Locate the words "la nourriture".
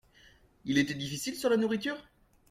1.51-1.95